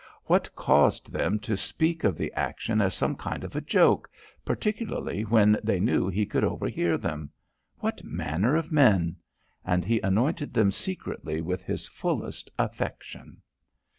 [0.25, 4.09] What caused them to speak of the action as some kind of a joke
[4.43, 7.29] particularly when they knew he could overhear them?
[7.81, 9.17] What manner of men?
[9.63, 13.43] And he anointed them secretly with his fullest affection.